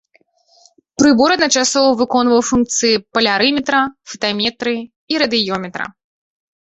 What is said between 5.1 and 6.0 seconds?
і радыёметра.